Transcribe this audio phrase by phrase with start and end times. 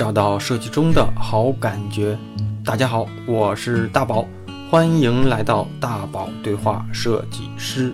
[0.00, 2.16] 找到设计中的好感觉。
[2.64, 4.26] 大家好，我是大宝，
[4.70, 7.92] 欢迎来到大宝对话设计师。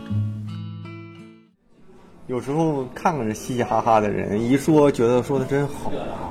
[2.28, 6.30] 有时候看看这嘻嘻哈哈的人，一说觉得说的真好啊，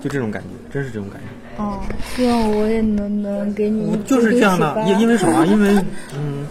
[0.00, 1.60] 就这种感觉，真是这种感觉。
[1.60, 1.80] 哦，
[2.14, 5.44] 希望我也能能给你就是这样的，因因为什么？
[5.46, 5.84] 因为
[6.14, 6.46] 嗯。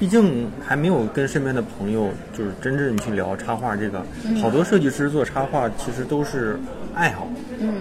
[0.00, 4.02] 毕竟还没有跟身边的朋友就是真正去聊插画这个，
[4.40, 6.58] 好多设计师做插画其实都是
[6.94, 7.28] 爱好，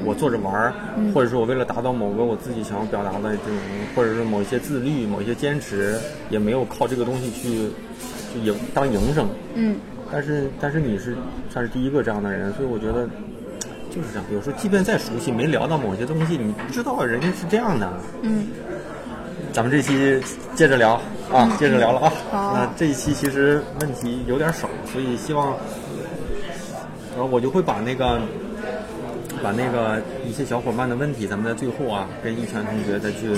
[0.03, 0.73] 我做着玩儿，
[1.13, 3.57] 或者说我为了达到某个我自己想要表达的这种，
[3.95, 5.97] 或者是某一些自律、某一些坚持，
[6.29, 7.69] 也没有靠这个东西去
[8.33, 9.25] 去营当营生。
[9.55, 9.77] 嗯。
[10.11, 11.15] 但是但是你是
[11.49, 13.07] 算是第一个这样的人，所以我觉得
[13.89, 14.25] 就是这样。
[14.33, 17.89] 有时候即便再熟悉，没聊到某些东西，你不知道人家是这样的。
[18.23, 18.47] 嗯。
[19.51, 20.21] 咱们这期
[20.55, 20.99] 接着聊
[21.31, 22.53] 啊，接着聊了啊。
[22.53, 25.57] 那这一期其实问题有点少，所以希望，
[27.15, 28.19] 然后我就会把那个，
[29.43, 33.35] 把那个一些小伙伴的问题，咱们在最后啊，跟一泉同学再去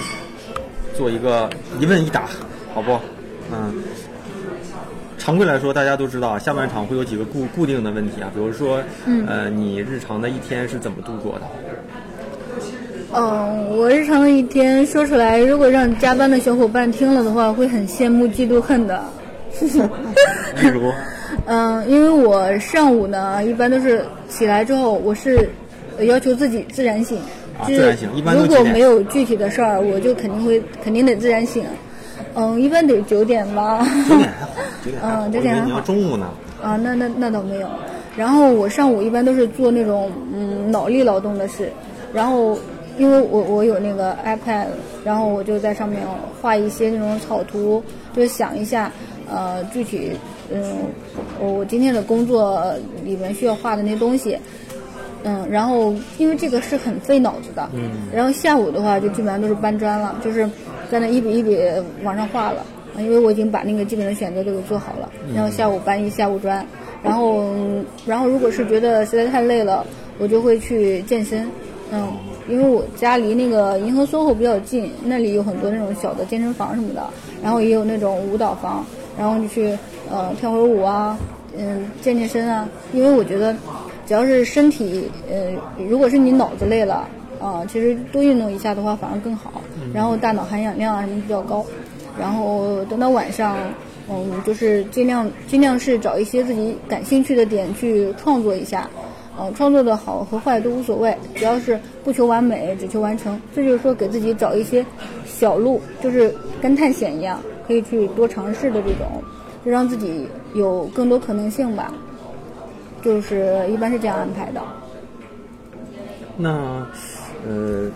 [0.96, 2.28] 做一个一问一答，
[2.74, 3.00] 好不？
[3.52, 3.84] 嗯。
[5.18, 8.82] 常规来说，大家都知道，下半场会有几个固固定的问题啊，比如说，
[9.28, 11.46] 呃，你日常的一天是怎么度过的？
[13.14, 19.04] 嗯，我日常的一天说出来，如果让加班的小伙伴听了的话，会很羡慕、嫉妒、恨的。
[20.62, 20.90] 例如，
[21.46, 25.50] 嗯，因为我上午呢，一般都是起来之后，我是
[26.00, 27.18] 要求自己自然醒。
[27.60, 28.10] 啊，自然醒。
[28.16, 31.66] 一般如果没有具体的事儿，我就肯定会肯定得自然醒。
[32.34, 33.86] 嗯，一般得九点吧。
[34.08, 35.28] 九点还好，九点还好。
[35.28, 35.66] 嗯，九点还好。
[35.68, 36.30] 你要中午呢？
[36.64, 37.68] 啊，那那那倒没有。
[38.16, 41.70] 然后我上午一般都是做那种嗯脑力劳动的事，
[42.14, 42.58] 然后。
[42.98, 44.66] 因为我我有那个 iPad，
[45.04, 46.02] 然后我就在上面
[46.42, 48.92] 画一些那种草图，就想一下，
[49.30, 50.12] 呃，具体，
[50.54, 50.76] 嗯，
[51.40, 54.38] 我今天的工作里面需要画的那东西，
[55.24, 60.50] 嗯，然后因为这个是很费脑子的，嗯，然后下午的话就基本上都是搬砖了，就是
[60.90, 61.58] 在那一笔一笔
[62.04, 62.66] 往上画了，
[62.98, 66.66] 因为我已经把那个基本的选择都给做好了，然后下午搬一下午砖，
[67.02, 67.46] 然后
[68.06, 69.86] 然后如果是觉得实在太累了，
[70.20, 71.48] 我就会去健身，
[71.92, 72.08] 嗯。
[72.50, 77.04] 因为我家离那个银河 SOHO 比较近，那里有很多那种小的健身房什么的，
[77.42, 78.84] 然后也有那种舞蹈房，
[79.18, 79.78] 然后就去
[80.10, 81.18] 呃跳会儿舞啊，
[81.56, 82.68] 嗯健健身啊。
[82.94, 83.56] 因为我觉得，
[84.08, 85.54] 只要是身体呃，
[85.88, 87.08] 如果是你脑子累了
[87.40, 89.62] 啊，其实多运动一下的话反而更好，
[89.94, 91.64] 然后大脑含氧量啊什么比较高。
[92.20, 93.56] 然后等到晚上，
[94.10, 98.90] 嗯，就是尽量尽量是找一些自己感兴趣的点去创作一下。
[99.42, 103.42] 呃，创作的好和坏都无所谓，只要是不求完美，只求完成。
[103.56, 104.86] 这就是说，给自己找一些
[105.26, 106.32] 小路，就是
[106.62, 109.24] 跟探险一样，可以去多尝试的这种，
[109.66, 111.92] 就让自己有更多可能性吧。
[113.02, 114.62] 就是一般是这样安排的。
[116.38, 116.86] 那，
[117.48, 117.90] 呃，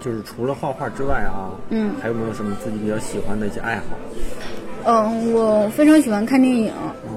[0.00, 3.82] 就是除了画画之外啊，嗯，还有没有什么自己比较喜欢的一些爱好？
[4.84, 6.72] 嗯，我非常喜欢看电影。
[7.08, 7.13] 嗯。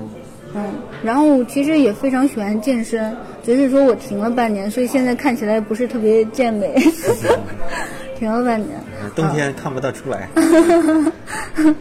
[0.58, 0.74] 嗯，
[1.04, 6.74] 然后其实也非常喜欢健身，只是说我停了半年，所以现在看起来不是特别健美。
[8.18, 8.72] 停了半年，
[9.16, 10.28] 冬天看不到出来。
[10.36, 11.76] 嗯，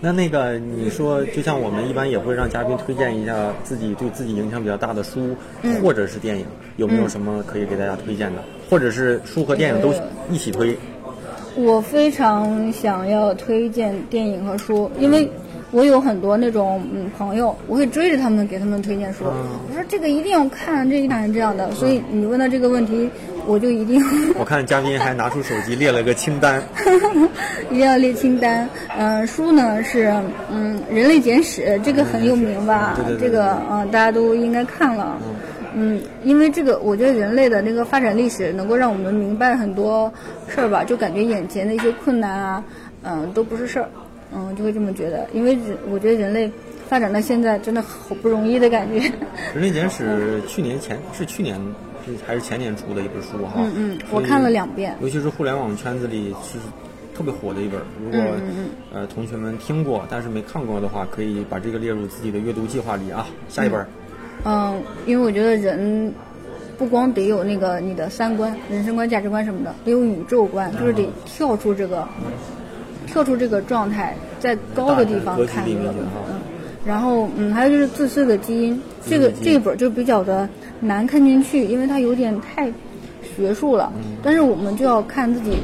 [0.00, 5.36] 那那个你说，就像我们一般也会让嘉宾推荐一下自己对自己影响比较大的书
[5.80, 6.44] 或者是电影，
[6.76, 8.42] 有没有什么可以给大家推荐的？
[8.68, 9.94] 或者是书和电影都
[10.28, 10.76] 一起推？
[11.54, 15.30] 我非常想要推荐电影和书，因为。
[15.70, 19.24] 我有很多那种嗯朋友，我会追着他们给他们推荐书。
[19.24, 21.70] 我说这个一定要看，这一看是这样的。
[21.72, 23.08] 所以你问到这个问题，
[23.46, 24.02] 我就一定。
[24.38, 26.62] 我看嘉宾还拿出手机列了个清单。
[27.70, 28.66] 一定要列清单。
[28.96, 30.12] 嗯，书呢是
[30.50, 32.98] 嗯《人类简史》，这个很有名吧？
[33.20, 35.18] 这个嗯大家都应该看了。
[35.74, 40.10] 嗯，因为这个我觉得人类的那个发展历史能够让我们明白很多
[40.48, 42.64] 事儿吧，就感觉眼前的一些困难啊，
[43.02, 43.88] 嗯都不是事儿。
[44.34, 46.50] 嗯，就会这么觉得，因为人我觉得人类
[46.88, 49.00] 发展到现在真的好不容易的感觉。
[49.54, 51.58] 人类简史去年前是去年
[52.26, 53.54] 还是前年出的一本书哈。
[53.56, 54.94] 嗯嗯，我看了两遍。
[55.00, 56.58] 尤其是互联网圈子里是
[57.16, 58.20] 特别火的一本，如果
[58.92, 63.26] 呃同学们听过但是没看过的话，可以把这个列入自己的阅读计划里啊。
[63.48, 63.86] 下一本。
[64.44, 66.12] 嗯，因为我觉得人
[66.76, 72.06] 不光得有那个你的三观、人生观、价值观什么的，得有宇宙观，就是得跳出这个。
[73.10, 75.92] 跳出这个状态，在高的地方看这个，
[76.28, 76.40] 嗯，
[76.84, 80.48] 然后嗯，还有就是自私的基因，这个这一本就比较的
[80.80, 82.70] 难看进去，因为它有点太
[83.36, 83.92] 学术了。
[84.22, 85.56] 但是我们就要看自己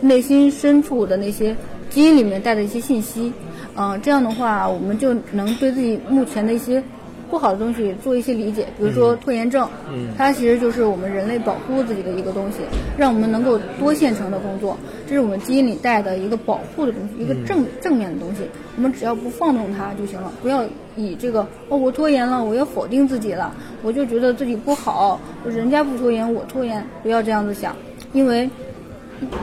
[0.00, 1.54] 内心深处的那些
[1.90, 3.32] 基因里面带的一些信息，
[3.76, 6.82] 嗯，这样的话，我们就能对自己目前的一些
[7.30, 10.08] 不好的东西做一些理解，比如说拖延症，嗯。
[10.16, 12.58] 它其实就是我们人类保护自己的一个东西，
[12.96, 14.76] 让我们能够多线程的工作，
[15.14, 18.40] 这是我们基因里带的一个保护的东西，一个正、正面的东西。
[18.74, 20.64] 我们只要不放纵它就行了，不要
[20.96, 27.76] 以这个哦我拖延了，我要否定自己了，我就觉得自己不好，人家不拖延我拖延，不要这样子想，
[28.12, 28.50] 因为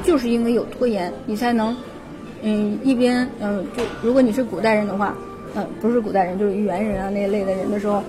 [0.04, 1.74] 就是因为有拖延，你才能
[2.42, 5.16] 嗯一边嗯就如果你是古代人的话。
[5.56, 8.04] 嗯，不是古代人，就是猿人啊那一类的人的时候，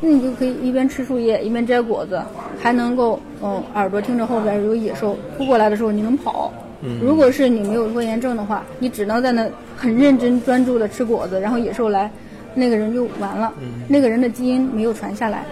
[0.00, 2.22] 那你就可以一边吃树叶一边摘果子，
[2.60, 6.52] 还能够嗯耳朵听着后边有野兽扑过来的时候你能跑。
[6.82, 6.98] 嗯。
[7.00, 12.10] 如果是你没有拖延症的话，你只能在那很认真专注的吃果子，然后野兽来，
[12.54, 13.52] 那个人就完了。
[13.88, 15.44] 那个人的基因没有传下来，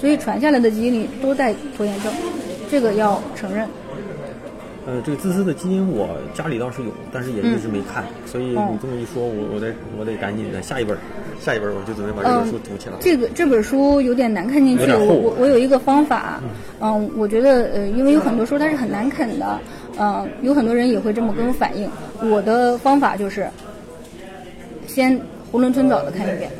[0.00, 2.12] 所以传下来的基因里都带拖延症，
[2.70, 3.66] 这个要承认。
[4.86, 10.96] 呃，这个自私的基因我家里倒是有，但是也一直没看，所以哦你这么一说，我我得我得赶紧的下一本，
[11.38, 12.94] 下一本我就准备把这本书读起来。
[12.98, 16.40] 这个这本书有点难看进去，我我我有一个方法，
[16.80, 19.68] 嗯，我觉得呃，因为有很多书它是很难啃的，嗯，
[20.00, 21.88] 嗯有很多人也会这么跟我反映。
[22.22, 23.46] 我的方法就是，
[24.86, 25.16] 先
[25.52, 26.50] 囫囵吞枣的看一遍，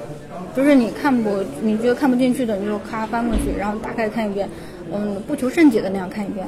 [0.55, 4.49] 就是你看不你觉得看不进去的，你就咔翻过去，然后打开看一遍，
[4.93, 6.47] 嗯，不求甚解的那样看一遍。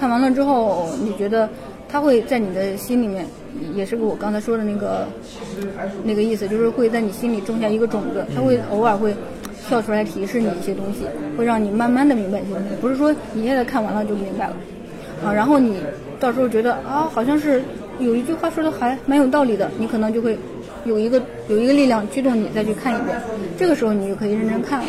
[0.00, 1.48] 看完了之后，你觉得
[1.88, 3.26] 它会在你的心里面，
[3.74, 5.06] 也是我刚才说的那个
[6.02, 9.14] 那个意思，就是会在你心里种下一个种子，它会偶尔会
[9.68, 11.04] 跳出来提示你一些东西，
[11.36, 14.56] 会让你慢慢的明白一些东西，不是说一下子看完了就明白了
[15.24, 15.32] 啊。
[15.32, 15.76] 然后你
[16.24, 17.62] 到时候觉得啊，好像是
[17.98, 20.38] 有一句话说的还蛮有道理的，你可能就会
[20.86, 23.20] 有一个有一个力量驱动你再去看一遍，
[23.58, 24.86] 这个时候你就可以认真看了。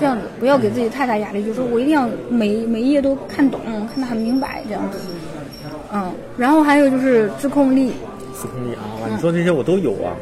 [0.00, 3.60] 这样子不要给自己太大压力，就是说我一定要每每一页都看懂，
[3.92, 4.98] 看得很明白这样子。
[5.92, 7.92] 嗯，然后还有就是自控力，
[8.32, 10.16] 自控力啊，哇，你说这些我都有啊。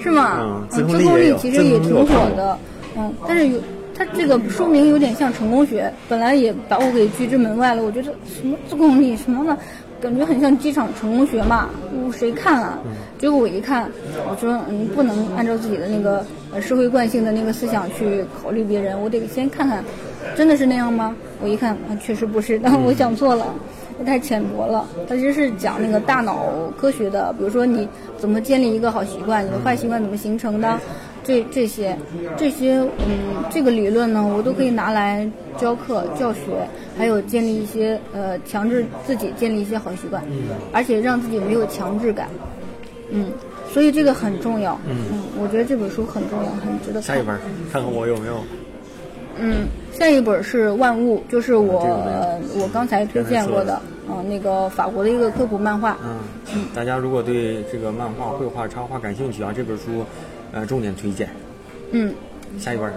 [0.00, 0.38] 是吗？
[0.40, 2.06] 嗯自自控力其实也挺火
[2.36, 2.56] 的，
[2.96, 3.60] 嗯，但是有
[3.94, 7.82] 它这个说明有点像成功学，本来也把我给拒之门外了。
[7.82, 9.56] 我觉得什么自控力什么的，
[10.00, 11.68] 感觉很像机场成功学嘛，
[12.06, 12.78] 我谁看啊？
[13.18, 13.90] 结果我一看，
[14.28, 19.84] 我说嗯，不能按照自己的那个呃社会惯性的那个思想去考虑别人，我得先看看，
[20.36, 21.14] 真的是那样吗？
[21.42, 23.46] 我一看，啊，确实不是，但我想错了。
[24.04, 26.46] 太浅薄了，它其实是讲那个大脑
[26.76, 27.86] 科学的，比如说你
[28.18, 30.80] 怎么建立一个好习惯，你的坏习惯怎么形成的，
[31.24, 31.96] 这这些
[32.36, 36.40] 这些嗯，这个理论呢，我都可以拿来教课教学，
[36.96, 40.22] 还有建立一些呃强制自己建立一些好习惯，
[40.72, 42.28] 而且让自己没有强制感，
[43.10, 43.26] 嗯，
[43.72, 44.96] 所以这个很重要，嗯，
[45.40, 47.02] 我觉得这本书很重要，很值得看。
[47.02, 47.40] 下一本儿
[47.72, 48.34] 看看我有没有。
[49.38, 55.96] 嗯，下一本是《万物》，就是我、这个我刚才推荐过的，嗯、那个法国的一个科普漫画。
[56.04, 60.04] 嗯，大家如果对这个漫画、绘画、插画感兴趣啊，这本书，
[60.52, 61.28] 呃，重点推荐。
[61.90, 62.14] 嗯
[62.58, 62.92] 下一本儿，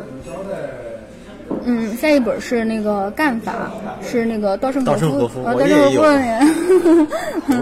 [1.63, 3.71] 嗯，下一本是那个干法，
[4.03, 7.07] 是那个稻盛和稻盛和夫稻盛和夫的人，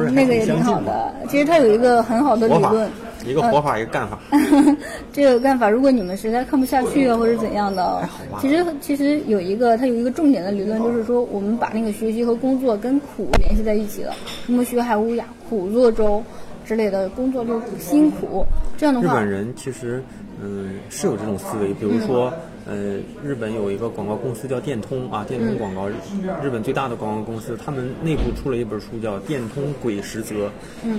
[0.16, 1.14] 那个也挺好的。
[1.30, 2.90] 其实他有一个很好的理论，，
[3.28, 4.18] 一个活法，一个干法。
[5.14, 8.02] 这个干法，如果你们实在看不下去啊，或者怎样的，
[8.42, 14.14] 其实其实有一个它有一个重点的理论，就是说我们把那个学习和工作跟苦联系在一起了。
[14.48, 16.24] 什么学海无涯，苦作舟
[16.66, 18.46] 之类的，工作就辛苦。
[18.78, 20.04] 这样的话日本，人其实，
[20.42, 22.34] 嗯，是有这种思维，比如说，
[22.66, 30.36] 呃，日本有一个广告公司叫电通啊，电通广告，日本最大的广告公司，他们内部出了一本书叫《电通鬼实则》，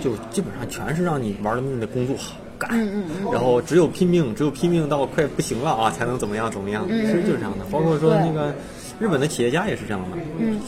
[0.03, 2.17] 就基本上全是让你玩了命的工作
[2.59, 2.71] 干，
[3.33, 7.65] 然后只有拼命，只有拼命到快不行了啊，才能怎么样怎么样，其实就是这样的。
[7.71, 8.55] 包括说那个
[9.01, 10.61] 日本的企业家也是这样的，嗯，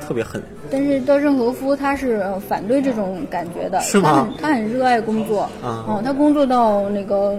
[0.00, 0.42] 特别狠。
[0.70, 4.10] 但是稻盛和夫他是呃反对这种感觉的，是吗？
[4.10, 5.86] 他很他很热爱工作，啊。
[5.88, 7.36] 嗯，他工作到那个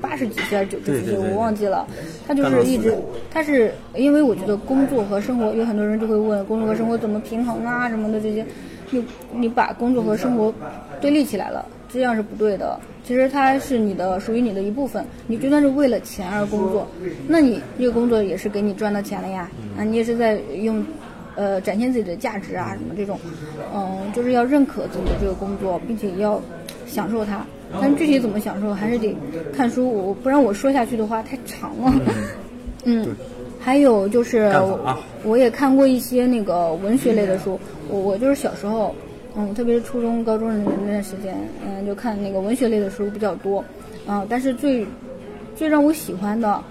[0.00, 1.86] 八十几岁还是九十几岁，我忘记了。
[2.26, 2.96] 他就是一直，
[3.30, 8.44] 他是因为我觉得工作和生活，有很多人就会问工作和生活怎么平衡啊什么的这些，
[8.90, 10.52] 你你把工作和生活
[11.00, 12.80] 对立起来了，这样是不对的。
[13.04, 16.88] 其实它是你的属于你的一部分，你就算是为了钱而工作，
[17.28, 20.84] 那你这个工作也是给你赚到钱了呀，啊，你也是在用。
[21.36, 23.18] 呃，展现自己的价值啊，什么这种，
[23.74, 26.40] 嗯、就是要认可自己的这个工作，并且要
[26.86, 27.44] 享受它。
[27.80, 29.16] 但具体怎么享受，还是得
[29.52, 29.92] 看书。
[29.92, 31.92] 我不然我说下去的话太长了。
[32.84, 33.16] 嗯，
[33.58, 34.54] 还有就是
[35.24, 37.58] 我也看过一些那个文学类的书。
[37.88, 38.94] 我我就是小时候，
[39.36, 41.36] 嗯，特别是初中、高中的那段时间，
[41.66, 43.64] 嗯，就看那个文学类的书比较多。
[44.06, 44.86] 嗯，但是最
[45.56, 46.62] 最让我喜欢的，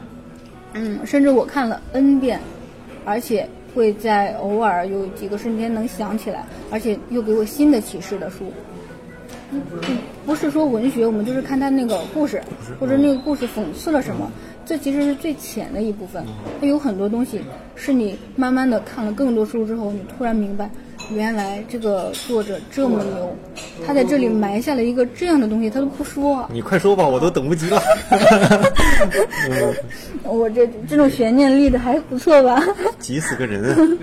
[0.74, 2.39] 嗯，甚至我看了 N 遍，
[3.05, 8.46] 而且会在偶尔有几个瞬间能想起来，而且又给我新的启示的书。
[9.51, 9.62] 嗯，
[10.25, 12.41] 不是说文学，我们就是看他那个故事，
[12.79, 14.32] 或者那个故事讽刺了什么。
[14.65, 16.24] 这其实是最浅的一部分，
[16.62, 17.41] 它有很多东西
[17.75, 20.70] 是你慢慢的看了更多书之后，你突然明白，
[21.15, 23.36] 原来这个作者这么牛，
[23.86, 26.48] 他在这里埋下了一个这样的东西，他都不说。
[26.51, 27.82] 你快说吧，我都等不及了。
[30.24, 32.63] 我这这种悬念立的还不错吧？
[33.00, 33.98] 急死个人。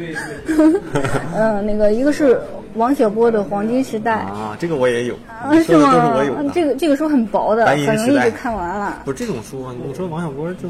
[1.35, 2.41] 嗯，那个一个是。
[2.75, 5.93] 王小波的《黄金时代》啊，这个我也有，啊是吗？
[5.93, 6.51] 都是我有。
[6.51, 9.03] 这个这个书很薄的，很容易就看完了。
[9.05, 10.69] 不是这种书啊，你说王小波就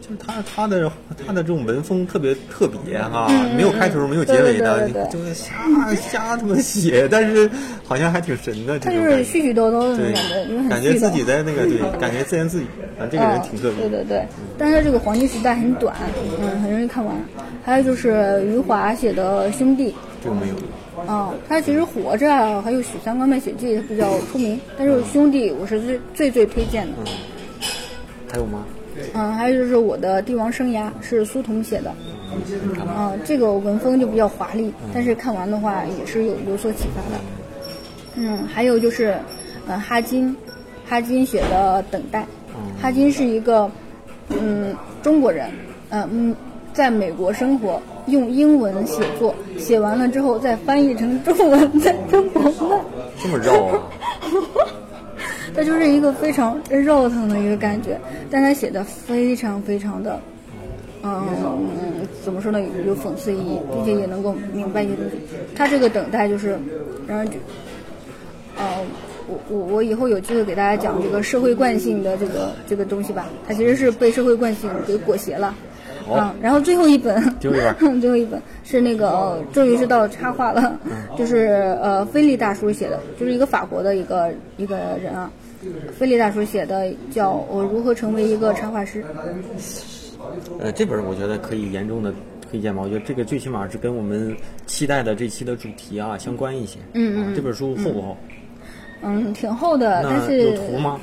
[0.00, 0.90] 就是他他的
[1.26, 5.52] 他的这种文风特别特别哈，没有开头没有结尾的，就是瞎
[5.94, 7.50] 瞎他妈写，但是
[7.84, 8.78] 好像还挺神的。
[8.78, 12.66] 他就是絮絮叨叨的感觉，因为感觉自己在那个 对，感觉自言自语，
[12.98, 13.88] 反正这个人挺特别。
[13.88, 14.26] 对对对，
[14.58, 15.94] 但是这个《黄金时代》很短，
[16.40, 17.14] 嗯，很容易看完。
[17.64, 19.90] 还有就是余华写的《兄弟》，
[20.22, 20.54] 这个没有。
[21.06, 26.92] 哦，他其实活着，还有《许三观卖血记》比较出名，但是兄弟我是最最最推荐的。
[28.30, 28.64] 还有吗？
[29.14, 31.92] 嗯，还有就是我的帝王生涯是苏童写的，
[32.96, 37.20] 嗯，这个文风就比较华丽，但是看完的话也是有有所启发的。
[38.16, 39.16] 嗯，还有就是，
[39.66, 40.36] 嗯，哈金，
[40.86, 42.20] 哈金写的《等待》，
[42.80, 43.70] 哈金是一个
[44.28, 45.50] 嗯中国人，
[45.90, 46.36] 嗯嗯。
[46.74, 52.80] 在美国生活，用英文写作，写完了之后再翻译成中文，再中国卖。
[53.22, 53.78] 这么绕啊！
[55.54, 60.18] 它就是一个非常绕腾的一个感觉，但他写的非常非常的，
[61.02, 61.22] 嗯，
[62.24, 62.58] 怎么说呢？
[62.86, 65.12] 有讽刺意义，并且也能够明白一些东西。
[65.54, 66.58] 他这个等待就是
[67.06, 67.28] 让人，
[68.56, 68.64] 呃，
[69.28, 73.26] 我我我以后有机会给大家讲这个社会惯性的这个这个东西吧。
[73.46, 75.54] 它其实是被社会惯性给裹挟了。
[76.10, 77.50] 嗯，然后最后一本 最
[78.10, 80.78] 后一本是那个，终于是到插画了，
[81.16, 85.30] 就是呃，菲利大叔写的，就是一个法国的一个一个人啊，
[85.98, 89.02] 菲利大叔写的叫《我如何成为一个插画师》。
[90.58, 92.12] 呃，这本我觉得可以严重的
[92.48, 94.34] 推荐吧，我觉得这个最起码是跟我们
[94.66, 96.78] 期待的这期的主题啊相关一些。
[96.94, 97.34] 嗯嗯。
[97.34, 98.16] 这本书厚不厚？
[98.30, 98.41] 嗯，
[99.34, 100.98] 挺厚的，但是有图吗？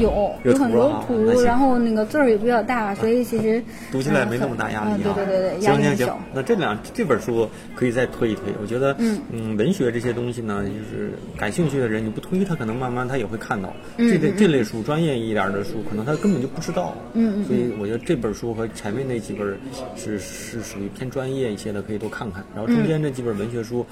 [0.00, 5.12] 有，有很多图，然后那个字儿也比较大，所以其实读起来没那么大压力啊。
[5.14, 8.44] 对对对对，行行行，那这两这本书可以再推一推。
[8.60, 13.70] 我觉得，嗯嗯，文学这些东西呢，就是感兴趣的人，你不推他，可能慢慢他也会看到。
[13.98, 16.94] 这类这类书，专业一点的书，可能他根本就不知道。
[17.12, 17.44] 嗯嗯。
[17.44, 19.58] 所以我觉得这本书和前面那几本
[19.94, 22.42] 是是属于偏专业一些的，可以多看看。
[22.54, 23.84] 然后中间这几本文学书，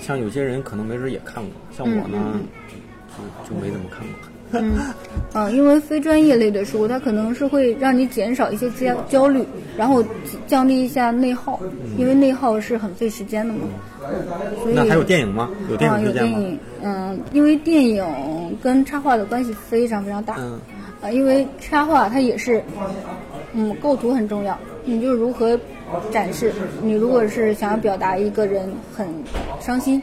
[0.00, 2.40] 像有些人可能没准也看过，像我呢。
[3.46, 4.60] 就就没怎么看过。
[4.60, 4.74] 嗯，
[5.32, 9.44] 啊，因为非专业类的书，它可能是会让你减少一些焦焦虑，
[9.76, 10.04] 然后
[10.48, 11.60] 降低一下内耗，
[11.96, 13.60] 因为内耗是很费时间的嘛。
[14.62, 15.48] 所以那还有电影吗？
[15.70, 18.04] 有电影有电影，嗯，因为电影
[18.60, 20.34] 跟插画的关系非常非常大。
[20.40, 20.58] 嗯。
[21.00, 22.60] 啊，因为插画它也是，
[23.52, 24.58] 嗯，构图很重要。
[24.84, 25.56] 你就如何
[26.10, 26.52] 展示？
[26.82, 29.06] 你如果是想要表达一个人很
[29.64, 30.02] 伤心，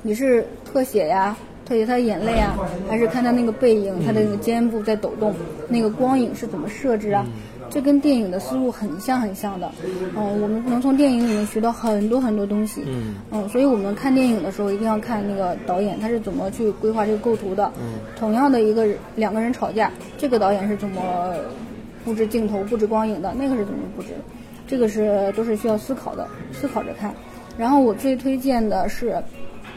[0.00, 1.36] 你是特写呀？
[1.66, 2.56] 特写他的眼泪啊，
[2.88, 5.34] 还是看他那个背影，他的那个肩部在抖动，
[5.68, 7.26] 那个光影是怎么设置啊？
[7.68, 9.70] 这跟电影的思路很像很像的。
[10.16, 12.84] 嗯，我们能从电影里面学到很多很多东西。
[12.86, 13.16] 嗯。
[13.32, 17.70] 嗯，所以我们看电影的时候一定要看那个导演他是怎么去规划这个构图的。
[17.78, 17.98] 嗯。
[18.18, 21.34] 同样的一个两个人吵架，这个导演是怎么
[22.02, 23.34] 布置镜头、布置光影的？
[23.38, 24.20] 那个是怎么布置的？
[24.66, 27.14] 这个是都是需要思考的，思考着看。
[27.58, 29.16] 然后我最推荐的是，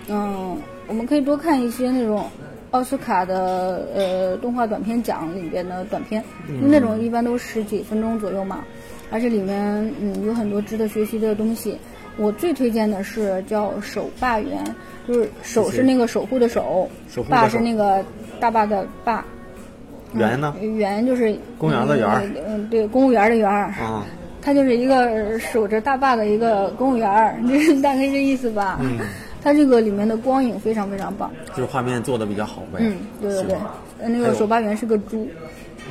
[0.07, 0.57] 嗯。
[0.87, 2.25] 我们可以多看一些那种
[2.71, 6.23] 奥斯卡的呃动画短片奖里边的短片，
[6.63, 8.61] 那种一般都十几分钟左右嘛，
[9.11, 9.55] 而且里面
[10.01, 11.77] 嗯有很多值得学习的东西。
[12.17, 14.65] 我最推荐的是叫《守坝园》，
[15.07, 16.89] 就是守是那个守护的守，
[17.29, 18.03] 坝是那个
[18.39, 19.23] 大坝的坝。
[20.13, 20.55] 园呢？
[20.59, 22.33] 园就是公园的园。
[22.47, 23.47] 嗯，对，公务员的园。
[23.47, 24.03] 啊。
[24.49, 28.79] 它就是一个守着大坝的一个公务员， 就是大概这意思吧。
[28.81, 28.97] 嗯。
[29.43, 32.79] 它这个里面的光影非常非常棒，就是画面做的比较好呗。
[32.79, 35.27] 嗯，对对对，那个守坝员是个猪。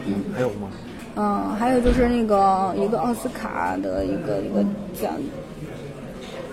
[0.07, 0.69] 嗯，还有吗？
[1.15, 4.61] 嗯，还有就是那个一个奥斯卡的一个一个
[5.01, 5.13] 奖，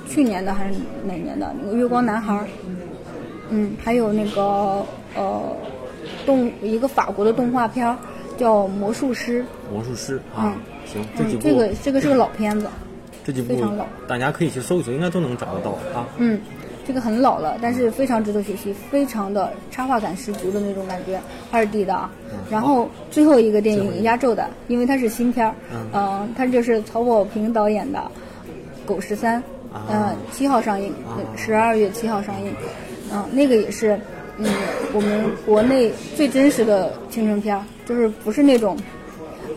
[0.07, 2.39] 去年的还是哪年的那个月光男孩。
[3.49, 4.85] 嗯，还有那个
[5.15, 5.41] 呃
[6.23, 7.97] 动一个法国的动画片儿
[8.37, 9.43] 叫魔术师。
[9.73, 10.55] 魔术师啊，
[10.85, 12.67] 行，这几部这个这个是个老片子，
[13.25, 16.07] 这几部非常老，大家可以去搜一搜，应该都能找得到啊。
[16.17, 16.39] 嗯。
[16.87, 22.11] 这个很老了，但是非常值得学习，非常的插画感十足的那种感觉，二 D 的啊。
[22.47, 25.55] 然后最后一个电影压轴的，因为它是新片儿，
[25.91, 27.97] 嗯，它就是曹保平导演的
[28.87, 29.41] 《狗十三》，
[29.89, 30.93] 嗯，七号上映，
[31.35, 32.53] 十二月七号上映，
[33.11, 33.99] 嗯，那个也是，
[34.37, 34.47] 嗯，
[34.93, 38.83] 我们国内最真实的青春片儿，就是不是那种，呃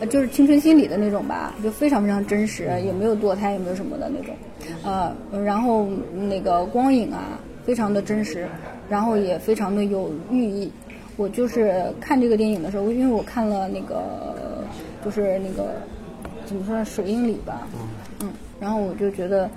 [0.07, 4.35] 就是青春心理的那种吧，就非常非常真实，也没有堕胎，也没有什么的那种，
[4.83, 5.13] 呃，
[5.43, 5.87] 然后
[6.27, 8.47] 那个光影啊，非常的真实，
[8.89, 10.71] 然后也非常的有寓意。
[11.17, 14.63] 我就是看这个电影的时候，因为我看了那个，
[15.03, 15.73] 就是那个
[16.45, 17.67] 怎么说呢，水印里吧，
[18.21, 19.49] 嗯，然后我就觉得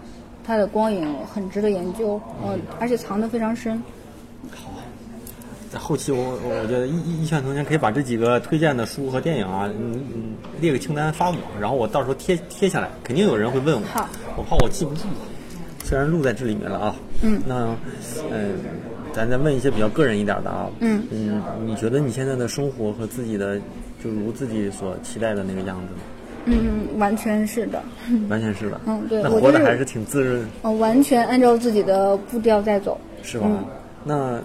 [0.44, 3.80] 它的光影很值得研究，嗯，而且藏得非常深。
[4.50, 4.81] 好，在
[5.78, 15.02] 后期我我我觉得一一一拳同学可以把这几个推荐的书和电影啊，嗯嗯列个清单发我，然后我到时候贴贴下来，肯定有人会问我，好我怕我记不住，
[15.84, 17.74] 虽然录在这里面了啊，嗯那
[18.30, 18.54] 嗯、
[19.12, 23.58] 咱再问一些比较个人一点的啊，嗯嗯，你觉得你现在的生活和自己的
[24.02, 26.00] 就如自己所期待的那个样子吗？
[26.44, 27.80] 嗯，完全是的，
[28.28, 33.00] 完全是的，嗯对那活得还是挺滋润，呃，完全按照自己的步调在走。
[33.22, 33.46] 是吧？
[33.48, 33.64] 嗯
[34.04, 34.40] 那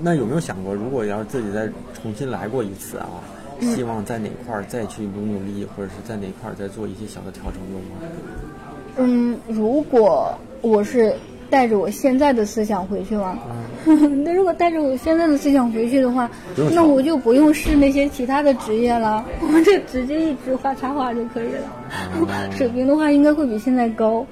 [0.00, 1.68] 那有没有想过，如果要是自己再
[2.00, 3.08] 重新来过一次啊，
[3.60, 7.96] 嗯希望在哪块儿再去努努力，或者是在哪块儿再做一些小的调整，有吗？
[8.96, 11.14] 嗯，如果我是
[11.50, 13.38] 带着我现在的思想回去吗？
[14.24, 16.28] 那如果带着我现在的思想回去的话
[16.72, 21.60] 那我就不用试那些其他的职业了， 我就直接一直画插画就可以了。
[22.20, 24.26] 哦 水平的话，应该会比现在高。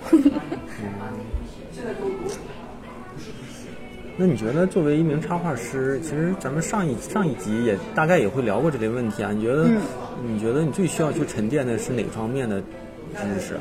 [4.16, 9.30] 那你觉得作为一名插画师，其实咱们上一上一集也大概也会聊过这类问题啊。
[9.32, 9.80] 你觉得，嗯
[10.26, 13.56] 你觉得你最需要去沉淀的是哪方面的知识？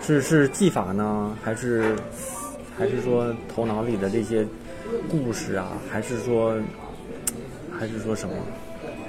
[0.00, 1.94] 是是技法呢，还是
[2.78, 4.44] 还是说头脑里的这些
[5.10, 6.56] 故事啊，还是说
[7.78, 8.34] 还是说什么？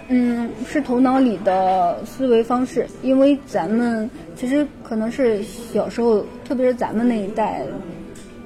[0.10, 7.66] 嗯，是头脑里的思维方式，因为咱们其实可能是小时候，特别是咱们那一代，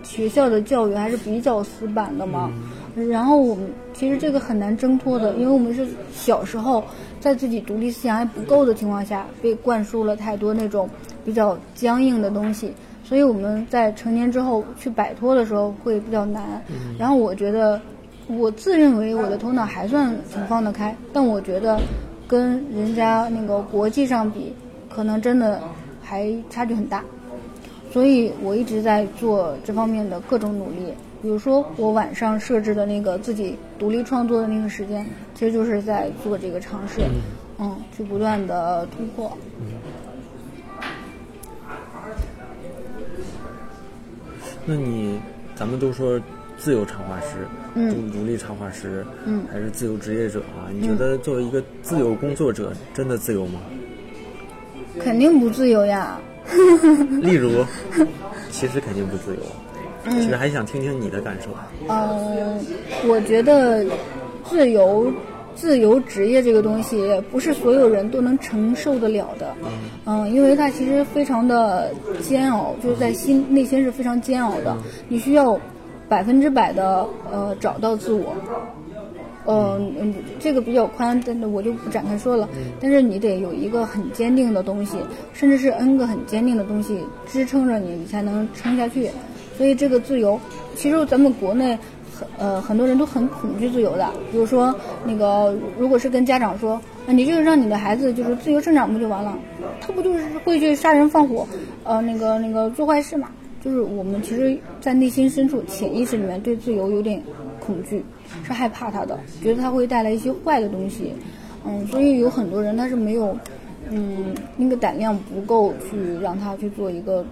[0.08, 2.50] 学校的教育还是比较死板的嘛。
[3.10, 6.84] 然后我们其实这个很难挣脱的，因为我们是小时候
[7.20, 10.90] 在自己独立思想还不够的情况下，被灌输了太多那种
[11.26, 12.74] 比较僵硬的东西，
[13.04, 16.62] 所以我们在成年之后去摆脱的时候会比较难。
[16.98, 17.80] 然后我觉得。
[18.30, 21.80] 我自认为我的头脑还算挺放得开，但我觉得
[22.28, 24.54] 跟人家那个国际上比，
[24.90, 25.62] 可能真的
[26.04, 27.02] 还差距很大。
[27.98, 37.02] 所以我一直在做这方面的各种努力，比如说我晚上设置的那个自己独立创作的那个时间，其实就是在做这个尝试，
[37.58, 39.36] 嗯，去不断的突破。
[44.64, 45.20] 那你，
[45.56, 46.22] 咱们都说
[46.56, 50.70] 自由插画师，嗯就独立插画师，嗯还是自由职业者啊？
[50.72, 53.60] 你觉得作为一个自由工作者，真的自由吗？
[55.00, 56.20] 肯定不自由呀。
[57.22, 57.66] 例如，
[58.52, 59.42] 其实肯定不自由。
[60.10, 61.50] 嗯其实还想听听你的感受。
[61.90, 62.58] 嗯，
[63.10, 63.86] 我觉得
[64.50, 65.12] 自由
[65.54, 69.54] 自由职业这个东西不是所有人都能承受得了的。
[70.06, 74.78] 嗯，因为它其实非常的煎熬，就是在心内心是非常煎熬的。
[75.10, 75.60] 你需要
[76.08, 78.34] 百分之百的呃找到自我。
[79.48, 82.48] 嗯嗯，这个比较宽，但是我就不展开说了。
[82.82, 84.98] 但是你得有一个很坚定的东西，
[85.34, 89.10] 甚至是 N 个很坚定的东西支撑着你，你才能撑下去。
[89.58, 90.40] 所以这个自由，
[90.76, 91.78] 其实咱们国内
[92.14, 94.12] 很呃很多人都很恐惧自由的。
[94.32, 96.74] 比如说那个，如果是跟家长说，
[97.08, 99.38] 啊你就是让你的孩子就是自由生长不就完了？
[99.80, 101.48] 他不就是会去杀人放火，
[101.86, 103.30] 呃那个那个做坏事嘛？
[103.64, 107.22] 就是我们其实，在内心深处潜意识里面对自由有点
[107.60, 108.04] 恐惧，
[108.44, 111.14] 是害怕它的，觉得它会带来一些坏的东西。
[111.66, 113.38] 嗯，所以有很多人他是没有，
[113.90, 117.26] 嗯，那个胆量不够去让他去做一个，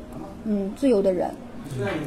[0.43, 1.29] 嗯，自由的人。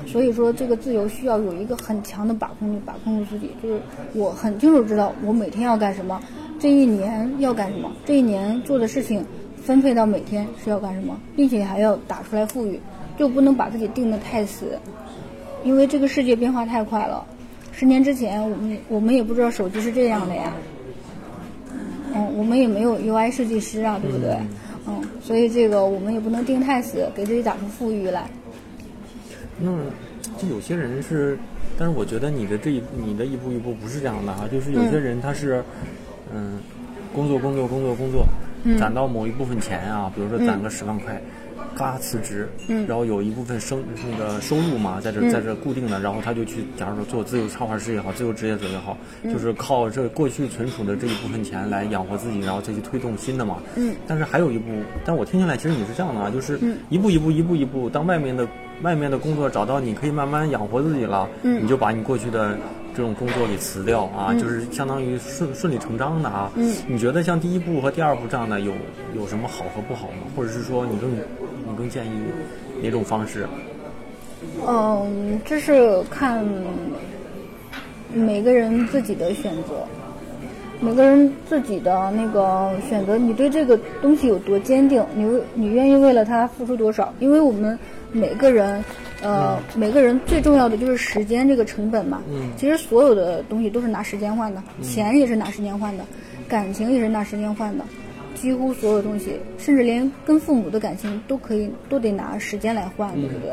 [0.06, 3.50] 所以说，这个自由需要有一个很强的把控力，把控住自己。
[3.62, 3.80] 就是
[4.14, 6.20] 我很清楚知道我每天要干什么，
[6.60, 9.24] 这一年要干什么，这一年做的事情
[9.56, 12.78] 分配到每天是要干什么，并且还要打出来富裕，
[13.18, 14.78] 就不能把自己定得太死，
[15.64, 17.26] 因为这个世界变化太快了。
[17.78, 20.52] 十年之前，我们我们也不知道手机是这样的呀，
[22.12, 24.36] 嗯，我们也没有 UI 设计师啊，对不对？
[24.88, 28.28] 嗯，所以这个我们也不能定太死，给自己打出富裕来。
[29.60, 29.70] 那
[30.36, 31.38] 就有些人是，
[31.78, 35.62] 但是我觉得你的这一你的一步一步不是这样的哈，就是有些人他是，
[36.34, 36.58] 嗯，
[37.14, 38.26] 工作工作工作工作，
[38.78, 41.20] 攒到某一部分钱啊，比如说攒个十万块，
[41.76, 42.86] 嘎辞职，嗯。
[42.86, 53.58] 然后有一部分生那个收入嘛，在这在这固定的，然后他就去，假如说做自由插画师也好，自由职业者也好，就是靠这过去存储的这一部分钱来养活自己，然后再去推动新的嘛。
[53.76, 53.94] 嗯。
[54.06, 54.70] 但是还有一步，
[55.04, 58.46] 但我听下来其实你是这样的啊，就是一步一步一步一步，当外面的
[58.82, 61.62] 外面的工作找到你可以慢慢养活自己了，嗯。
[61.62, 62.58] 你就把你过去的
[62.98, 66.50] 这种工作给辞掉啊，就是相当于顺顺理成章的啊。
[66.56, 68.72] 嗯你觉得像第一步和第二步这样的有
[69.14, 70.26] 有什么好和不好吗？
[70.34, 72.10] 或者是说你更你更建议
[72.82, 73.46] 哪种方式？
[74.66, 76.44] 嗯，这是看
[78.12, 79.86] 每个人自己的选择，
[80.80, 87.14] 每个人自己的那个选择，你对这个东西有多坚定，你为你愿意为了它付出多少？
[87.20, 87.78] 因为我们
[88.10, 88.84] 每个人，
[89.22, 92.22] 呃，每个人最重要的就是时间这个成本嘛。
[92.30, 96.04] 嗯其实所有的东西都是拿时间换的，钱也是拿时间换的，
[96.48, 97.84] 感情也是拿时间换的。
[98.34, 103.50] 几乎所有东西，甚至连跟父母的感情都可以，都得拿时间来换，对不对？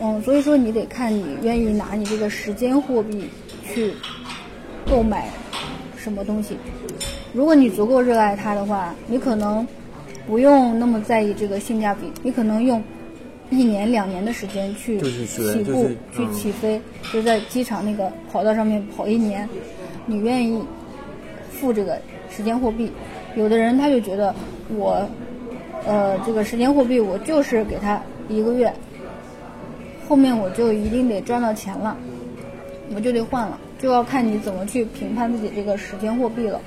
[0.00, 3.28] 嗯，所以说你得看你愿意拿你这个时间货币
[3.62, 3.92] 去
[4.90, 5.28] 购买
[5.94, 6.56] 什么东西。
[7.34, 9.66] 如果你足够热爱它的话，你可能
[10.26, 12.82] 不用那么在意这个性价比，你可能用
[13.50, 15.02] 一年两年的时间去起
[15.62, 16.80] 步、就是去嗯起飞，
[17.12, 19.48] 就在机场那个跑道上面跑一年，
[20.04, 20.62] 你愿意
[21.50, 22.90] 付这个时间货币？
[23.36, 24.34] 有的人他就觉得
[24.68, 25.06] 我，
[25.86, 28.72] 呃，这个时间货币我就是给他一个月，
[30.08, 31.96] 后面我就一定得赚到钱了，
[32.94, 36.60] 我就得换了，就要看你怎么去评判自己这个时间货币了。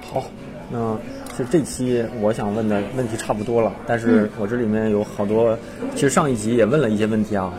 [0.00, 0.24] 好，
[0.70, 0.98] 那
[1.30, 5.56] 其实这期我想问的问题差不多了，但是我这里面有好多，
[5.94, 7.52] 其实上一集也问了一些问题啊。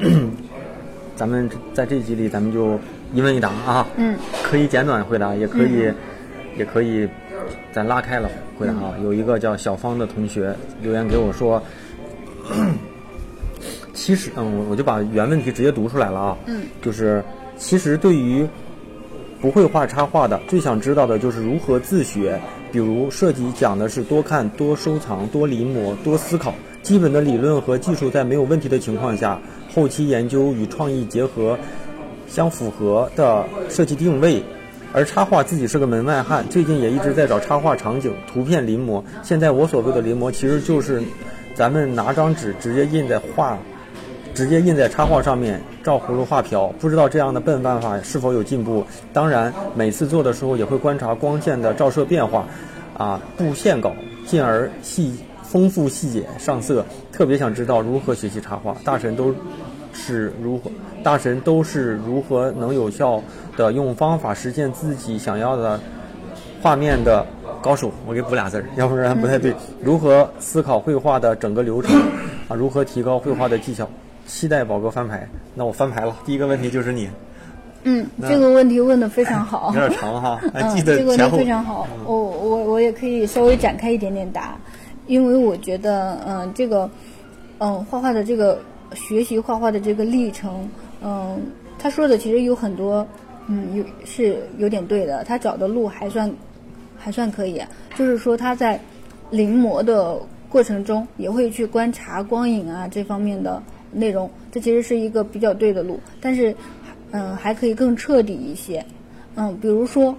[0.00, 0.32] 嗯
[1.14, 2.80] 咱们在这一集里，咱们就
[3.14, 3.86] 一问一答啊。
[3.96, 5.92] 嗯可以简短回答，也可以，
[6.56, 7.06] 也可以
[7.70, 8.94] 咱拉开了回答啊。
[9.04, 11.62] 有一个叫小芳的同学留言给我说，
[13.92, 16.38] 其实，嗯，我我就把原问题直接读出来了啊。
[16.46, 17.22] 嗯，就是
[17.56, 18.48] 其实对于
[19.40, 22.40] 不会画插画的，最想知道的就是如何自学。
[22.72, 29.38] 比如设计讲的是多看、多收藏、多临摹、多思考，基本的理论和技术在没有问题的情况下，
[29.74, 31.58] 后期研究与创意结合
[32.26, 34.42] 相符合的设计定位。
[34.94, 39.02] 而插画自己是个门外汉，最近也一直在找插画场景、图片临摹。
[39.22, 41.02] 现在我所谓的临摹，其实就是
[41.54, 43.58] 咱们拿张纸直接印在画
[44.34, 46.68] 直接印在插画上面，照葫芦画瓢。
[46.80, 48.84] 不知道这样的笨办法是否有进步？
[49.12, 52.46] 当然，每次做的时候也会观察光线的照射变化，
[52.96, 53.92] 啊，布线稿，
[54.26, 56.84] 进而细丰富细节上色。
[57.12, 59.34] 特别想知道如何学习插画，大神都
[59.92, 60.70] 是如何，
[61.02, 63.22] 大神都是如何能有效
[63.56, 65.78] 的用方法实现自己想要的
[66.62, 67.26] 画面的
[67.60, 69.54] 高手，我给补俩字儿，要不然不太对。
[69.82, 72.00] 如何思考绘画的整个流程
[72.48, 72.56] 啊？
[72.56, 73.86] 如何提高绘画的技巧？
[74.32, 75.28] 期待宝哥翻牌。
[75.54, 77.06] 那我翻牌了，第一个问题就是你，
[77.84, 79.88] 嗯，这个问题问的非常好 有。
[79.88, 81.36] 点长哈，还 嗯，记得这个问题。
[81.36, 84.56] 非常好，我我我也可以稍微展开一点点答，
[85.06, 86.88] 因为我觉得，嗯，这个，
[87.58, 88.58] 嗯，画画的这个
[88.94, 90.66] 学习画画的这个历程，
[91.02, 91.38] 嗯，
[91.78, 93.06] 他说的其实有很多，
[93.48, 96.32] 嗯，有是有点对的，他找的路还算
[96.96, 97.62] 还算可以，
[97.96, 98.80] 就是说他在
[99.30, 100.18] 临摹的
[100.48, 106.54] 过程中也会去观察光影啊这方面的内容，这其实是一个比较对的路，但是，
[107.10, 108.84] 嗯，还可以更彻底一些，
[109.34, 110.14] 嗯，比如说，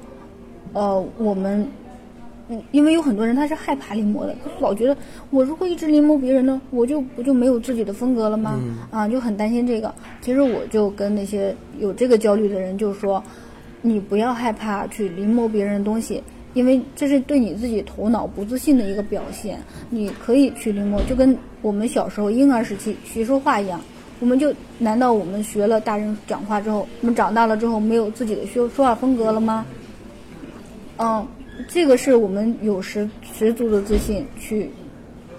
[0.73, 1.67] 呃，我们，
[2.49, 4.95] 嗯，因为有很多人他是害怕临摹的，他老觉得
[5.29, 8.59] 我如果一直临摹别人呢，我就不就没有自己的风格了吗？
[8.91, 9.93] 啊，就很担心这个。
[10.21, 13.23] 其实我就跟那些有这个焦虑的人就说，
[13.81, 16.21] 你不要害怕去临摹别人的东西。
[16.53, 23.81] 因为这是对你自己头脑不自信的一个表现，你可以去临摹，就跟我们小时候婴儿时期学说话一样，
[24.19, 29.65] 我们就难道我们学了大人讲话之后，我们长大了之后没有自己的说说话风格了吗？
[30.97, 31.27] 嗯，
[31.67, 34.69] 这个是我们有十十足的自信去，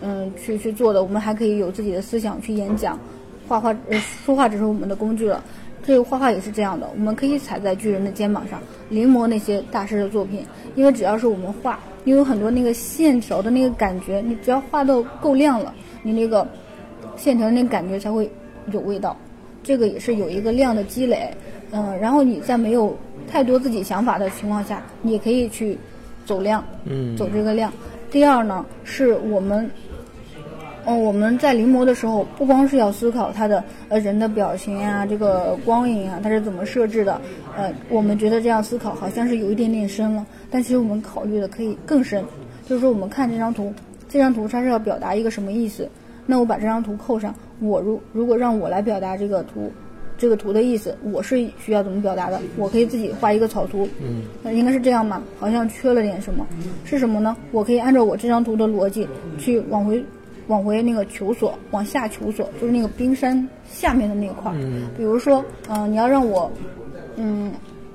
[0.00, 1.03] 嗯，去去做的。
[1.03, 2.98] 我们还可以有自己的思想去演讲，
[3.46, 5.42] 画画，呃，说话只是我们的工具了。
[5.86, 10.44] 这个画画也是这样的，我们可以踩在巨人的肩膀上，临摹那些大师的作品。
[10.74, 16.48] 因为只要是我们画，因为很多那个线条的那个感觉，你只要画到够亮了，你那个
[17.16, 18.30] 线条那个感觉才会
[18.72, 19.14] 有味道。
[19.62, 21.30] 这个也是有一个量的积累，
[21.70, 22.96] 嗯，然后你在没有
[23.30, 25.78] 太多自己想法的情况下，你也可以去
[26.24, 27.72] 走量，嗯走这个量。
[28.10, 29.70] 第二呢，是我们，
[30.86, 37.20] 嗯，我们在临摹的时候，不光是要思考他的呃人的表情啊，这个光影啊，它是怎么设置的，
[37.56, 42.24] 呃，我们觉得这样思考好像是有一点点深了，但其实我们考虑的可以更深，
[42.66, 43.72] 就是说我们看这张图，
[44.08, 45.88] 这张图它是要表达一个什么意思？
[46.26, 49.70] 那我把这张图扣上，我如如果让我来表达这个图，
[50.16, 52.40] 这个图的意思，我是需要怎么表达的？
[52.56, 55.22] 我可以自己画一个草图，嗯，应该是这样吧？
[55.38, 56.46] 好像缺了点什么，
[56.84, 57.36] 是什么呢？
[57.52, 60.02] 我可以按照我这张图的逻辑去往回，
[60.48, 64.54] 往回那个求索，往下求索，就是那个冰山下面的那块儿。
[64.96, 66.50] 比如说，嗯、你要让我
[67.16, 67.52] 嗯，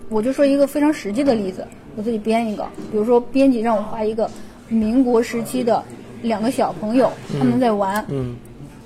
[0.10, 4.30] 我就说一个非常实际的例子，我自己编一个，比如说编辑让我画一个
[4.68, 5.84] 民国时期的
[6.22, 8.36] 两个小朋友，他们在玩，嗯。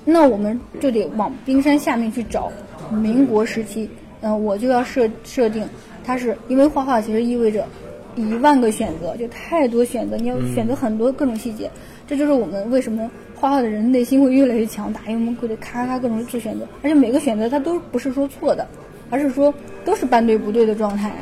[0.06, 2.52] 那我们就得往冰山下面去找
[2.90, 3.88] 民国时期，
[4.20, 5.66] 嗯、我就要设设定，
[6.04, 7.66] 它是因为画画其实意味着
[8.14, 11.70] 一万个选择，就太多选择，你要选择很多各种细节，
[12.06, 13.10] 这就是我们为什么
[13.44, 18.66] 画画的人内心会越来越强大，因为我们会得咔咔各种去选择，而且每个选择它都不是说错的，
[19.10, 19.52] 而是说
[19.84, 21.12] 都是半对不对的状态，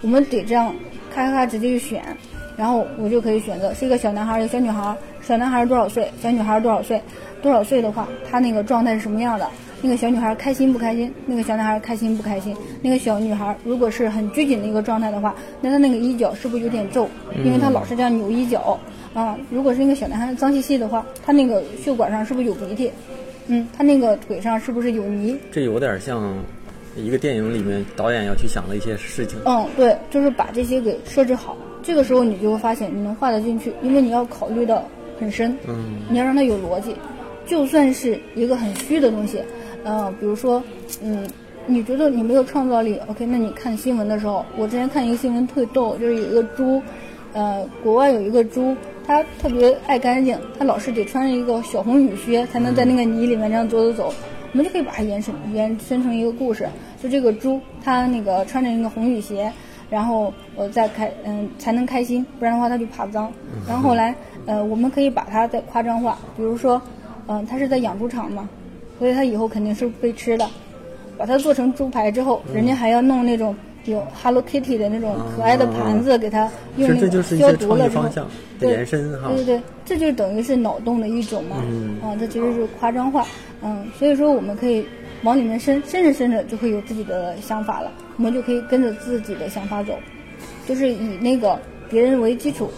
[0.00, 0.74] 我们得这样
[1.14, 2.02] 咔咔咔直接去选，
[2.56, 6.98] 然后我就可以选择是一个小男孩，一个小女孩，小男孩多少岁，小女孩多少岁，
[7.42, 9.46] 多少岁的话，他那个状态是什么样的？
[9.82, 11.12] 那个小女孩开心不开心？
[11.26, 12.56] 那个小男孩开心不开心？
[12.80, 17.06] 那个小女孩如果是很拘谨的一个状态的话，那她那个衣角是不是有点皱？
[17.44, 18.80] 因为她老是这样扭衣角。
[19.14, 22.90] 啊，如果是那个小男孩脏兮兮的话，他那个血管上是不是有鼻涕？
[23.48, 25.36] 嗯，他那个腿上是不是有泥？
[25.50, 26.36] 这有点像
[26.96, 29.38] 一个电影里面导演要去想的一些事情。
[29.44, 31.56] 嗯，对，就是把这些给设置好。
[31.82, 34.84] 这个时候你就会发现你能画得进去，因为你要考虑的
[35.18, 36.94] 很深，嗯，你要让它有逻辑。
[37.46, 39.42] 就算是一个很虚的东西，
[39.82, 40.62] 呃，比如说，
[41.02, 41.26] 嗯，
[41.66, 46.80] 你觉得你没有创造力，OK，那你看新闻的时候，我之前看一个新闻特逗，就是有一个猪，
[47.32, 48.76] 呃，国外有一个猪，
[49.10, 54.14] 它特别爱干净，它老是得穿着一个小红雨靴才能在那个泥里面这样走走走。
[54.52, 56.68] 我们就可以把它延伸延伸成一个故事，
[57.02, 59.52] 就这个猪，它那个穿着一个红雨鞋，
[59.90, 63.32] 然后呃再开嗯才能开心，不然的话它就怕脏。
[63.66, 64.14] 然后后来
[64.46, 66.80] 呃我们可以把它再夸张化，比如说，
[67.26, 68.48] 嗯、它是在养猪场嘛，
[69.00, 70.48] 所以它以后肯定是被吃的。
[71.18, 79.28] 把它做成猪排之后，人家还要弄那种有 Hello Kitty 的那种可爱的盘子，给它用那个消毒了之后意方向的对延伸哈。
[79.28, 81.56] 对对对，这就等于是脑洞的一种嘛。
[81.66, 83.26] 嗯啊，这其实是夸张化。
[83.62, 84.84] 嗯，所以说我们可以
[85.22, 89.98] 往里面伸，伸着伸着就会有自己的想法了，我们就可以跟着自己的想法走，
[90.66, 92.70] 就是以那个别人为基础，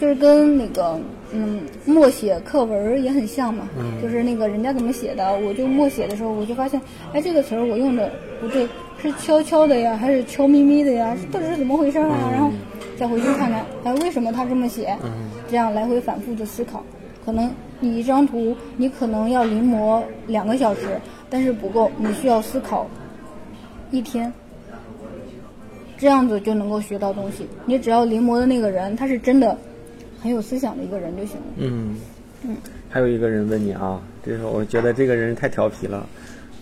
[0.00, 0.98] 就是跟那个
[1.32, 3.68] 嗯默写课文也很像嘛。
[3.78, 6.80] 嗯就是那个人家怎么写的，我就默写的时候，我就发现，
[7.12, 8.66] 哎，这个词儿我用的不对，
[9.00, 11.16] 是悄悄的呀，还是悄咪咪的呀？
[11.30, 12.30] 到底是怎么回事儿啊？
[12.32, 12.50] 然后
[12.98, 14.96] 再回去看看，哎，为什么他这么写？
[15.48, 16.82] 这样来回反复的思考，
[17.24, 22.86] 可能你一张图，你可能要临摹两个小时，但是不够，你需要思考
[23.90, 24.32] 一天。
[25.98, 27.46] 这样子就能够学到东西。
[27.64, 29.56] 你只要临摹的那个人，他是真的
[30.20, 31.42] 很有思想的一个人就行了。
[31.56, 31.96] 嗯
[32.42, 32.56] 嗯，
[32.90, 36.06] 还有一个人问你啊，这时候我觉得这个人太调皮了，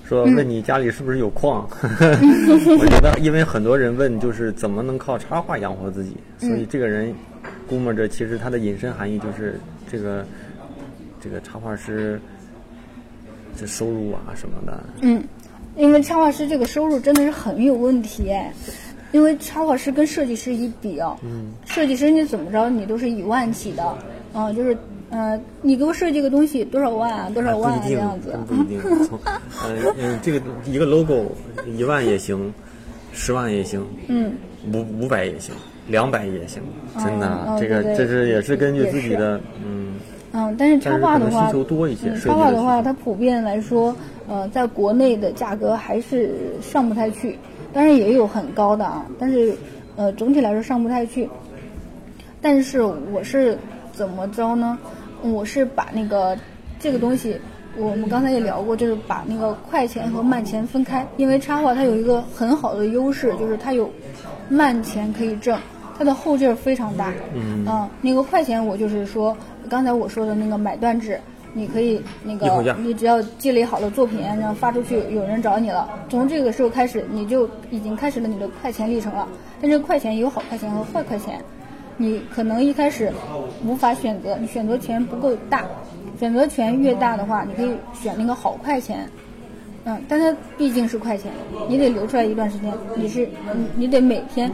[0.07, 1.69] 说嗯问你家里是不是有矿？
[2.79, 7.15] 我觉得，因为很多人问就是怎么能靠插画养活自己，所嗯以这个人
[7.67, 9.59] 估摸着其实他的引申含义就是
[9.91, 10.25] 这个
[11.21, 12.21] 这个插画师
[13.57, 14.85] 这收入啊什么的。
[15.01, 15.23] 嗯，
[15.77, 18.53] 因为插画师这个收入真的是很有问题哎，
[19.13, 23.99] 因为插画师跟设计师一比啊，嗯设计师你怎么着你都是一万起的，
[24.35, 24.77] 嗯、就是
[25.15, 28.81] 呃，你给我设计个东西多少万啊，多少万啊这样子，真不一定。
[29.07, 31.31] 从呃嗯，这个一个 logo
[31.77, 32.53] 一万也行，
[33.13, 34.33] 十万也行，嗯，
[34.73, 35.55] 五五百也行，
[35.87, 36.61] 两百也行，
[36.99, 39.95] 真的，哦这个这是也是根据自己的嗯。
[40.33, 43.95] 嗯，但是插画的话，但是可能需求多一些嗯插画的话，它普遍来说，
[44.27, 47.39] 呃，在国内的价格还是上不太去，
[47.73, 49.55] 当然也有很高的啊，但是
[49.95, 51.29] 呃，总体来说上不太去。
[52.43, 53.57] 但是我是
[53.93, 54.77] 怎么着呢？
[55.33, 56.37] 我是把那个
[56.79, 57.41] 这个东西，
[57.79, 63.91] 我们刚才也聊过，就是把那个快钱和慢钱分开，因为插画它有一个很好的优势，就是它有
[64.51, 65.59] 慢钱可以挣，
[65.97, 67.13] 它的后劲儿非常大。
[67.35, 69.35] 嗯啊，那个快钱我就是说，
[69.69, 71.19] 刚才我说的那个买断制，
[71.55, 79.27] 你可以那个，你只要积累好了作品，然后发出去，有人找你了，从这个时候开始，你就已经开始了你的快钱历程了。
[79.63, 81.41] 但是快钱有好快钱和坏快钱，
[81.97, 83.13] 你可能一开始
[83.65, 85.65] 无法选择，你选择权不够大，
[86.19, 89.09] 选择权越大的话，你可以选那个好快钱。
[89.87, 91.31] 嗯，但它毕竟是快钱，
[91.69, 94.51] 你得留出来一段时间，你是你你得每天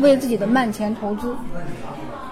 [0.00, 1.32] 为自己的慢钱投资，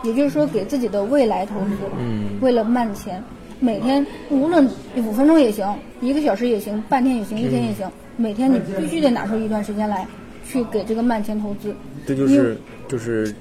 [0.02, 1.70] 也就是说给自己的未来投资。
[1.96, 3.22] 嗯为了慢钱，
[3.60, 10.04] 每天无论五分钟也行，一个小时也行，半天也行，一天也行，每天你必须得拿出一段时间来，
[10.44, 11.72] 去给这个慢钱投资。
[12.04, 13.32] 这就是就是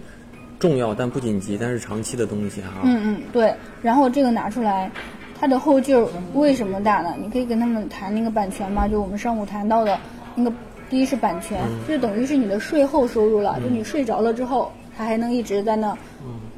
[0.59, 2.81] 重要但不紧急，但是长期的东西哈。
[2.83, 3.55] 嗯嗯，对。
[3.81, 4.91] 然后这个拿出来，
[5.39, 7.15] 它的后劲儿为什么大呢？
[7.17, 9.97] 你可以跟他们谈那个版权嘛，就我们上午谈到的
[10.35, 10.51] 那个，
[10.89, 15.97] 第一是版权，就等于是你的税后收入了，就你睡着了之后，它还能一直在那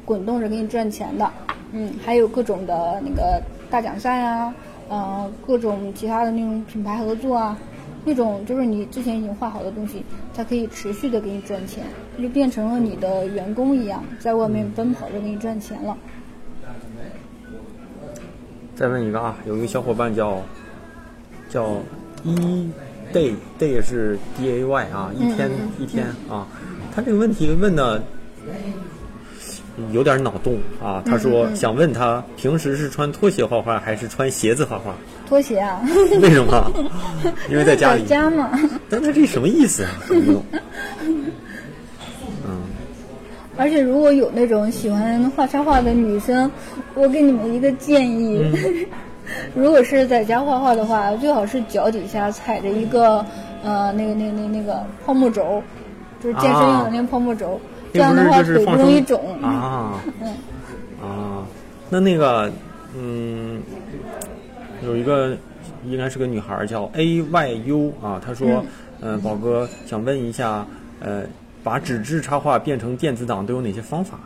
[0.04, 1.30] 滚动着给你赚钱的。
[1.70, 4.52] 嗯，还有各种的那个大奖赛啊，
[4.88, 7.56] 呃，各种其他的那种品牌合作啊。
[8.04, 11.84] 那种就是你之前已经画好的东西，它可以持续的给你赚钱，
[12.16, 15.96] 它就变成了你的员工一样，在外面奔跑着给你赚钱了。
[18.74, 20.42] 再问一个啊，有一个小伙伴叫
[21.48, 21.76] 叫
[22.24, 22.70] 一
[23.12, 26.48] day day 是 d a y 啊，一天一天啊，
[26.92, 28.02] 他这个问题问的
[29.90, 31.02] 有点脑洞啊。
[31.04, 34.94] 他说想问他平时是穿拖鞋画画还是穿鞋子画画？
[35.28, 35.80] 拖鞋啊？
[36.20, 36.72] 为什么？
[37.50, 38.04] 因为在家里。
[38.04, 38.50] 家嘛。
[38.88, 39.90] 但他这什么意思啊？
[40.08, 40.44] 搞不懂。
[42.46, 42.60] 嗯。
[43.56, 46.50] 而且如果有那种喜欢画插画的女生，
[46.94, 48.44] 我给你们一个建议。
[49.54, 53.24] 如果是在家画画的话，最好是脚底下踩着一个
[53.62, 55.62] 呃那个那那那个泡沫轴，
[56.22, 57.58] 就是健身用的那个泡沫轴，
[57.92, 60.00] 这样的话腿不容易肿啊。
[60.20, 60.34] 嗯
[61.02, 61.44] 啊，
[61.90, 62.50] 那那个
[62.96, 63.60] 嗯，
[64.84, 65.36] 有一个
[65.84, 68.64] 应该是个女孩叫 A Y U 啊，她说
[69.00, 70.64] 嗯，宝哥想问一下
[71.00, 71.24] 呃，
[71.64, 74.18] 把纸质插画变成电子档都有哪些方法？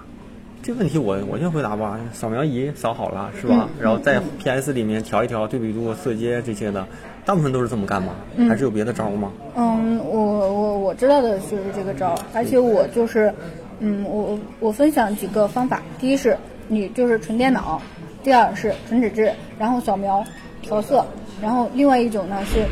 [0.63, 3.69] 这问题我我先回答吧，扫描仪扫好了是吧？
[3.81, 6.87] 然后在 PS 里面调一调对比度、色阶这些的，
[7.27, 8.15] 大部分都是这么干吗？
[8.49, 9.33] 还是有别的招吗？
[9.57, 13.35] 嗯，我我我知道的就是这个招，而且我就是，
[13.81, 15.83] 嗯，我我分享几个方法。
[15.99, 17.83] 第一是你就是纯电脑，
[18.23, 20.25] 第二是纯纸质，然后扫描
[20.63, 21.05] 调色，
[21.43, 22.65] 然后另外一种呢是。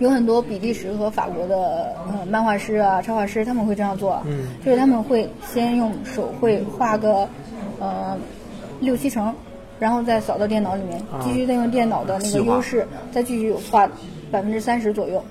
[0.00, 4.20] 有很多比利时和法国的呃漫画师啊、插画师，他们会这样做，
[4.64, 7.28] 就是他们会先用手绘画个
[7.78, 8.18] 呃
[8.80, 9.32] 六七成，
[9.78, 13.88] 然后再扫到电脑里面，继续再用电脑的那个优势再继续画
[14.30, 15.22] 百分之三十左右，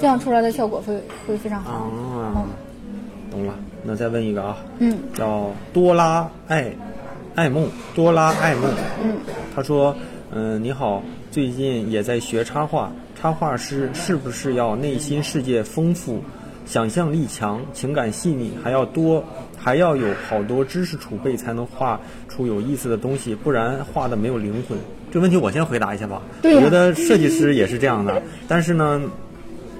[0.00, 1.90] 这样出来的效果会会非常好。
[1.92, 2.46] 嗯，
[3.30, 3.54] 懂了。
[3.82, 6.70] 那再问一个啊，嗯，叫多拉爱
[7.34, 8.64] 爱梦，多拉爱梦，
[9.02, 9.16] 嗯，
[9.54, 9.96] 他说，
[10.32, 12.92] 嗯，你好，最近也在学插画。
[13.18, 16.20] 插画师是不是要内心世界丰富、
[16.66, 19.22] 想象力强、情感细腻，还要多，
[19.62, 23.34] 还要有好多知识储备，才能画出有意思的东西？
[23.34, 24.78] 不然画的没有灵魂。
[25.12, 26.22] 这问题我先回答一下吧。
[26.42, 29.02] 我觉得设计师也是这样的，但是呢。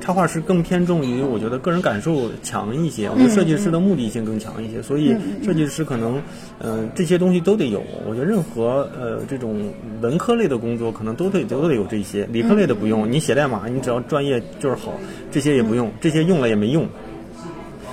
[0.02, 3.06] 插画师更偏重于，我觉得个人感受强一些。
[3.10, 5.14] 我觉得设计师的目的性更强一些，所以
[5.44, 6.22] 设计师可能，
[6.58, 7.82] 嗯，这些东西都得有。
[8.08, 12.26] 我觉得任何呃这种文科类的工作，可能都得都得有这些。
[12.32, 14.94] 理科类的不用，你写代码，你只要专业就是好，
[15.30, 16.88] 这些也不用，这些用了也没用。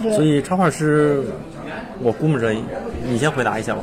[0.01, 1.23] 所以插画师，
[2.01, 2.55] 我估摸着，
[3.05, 3.81] 你先回答一下吧。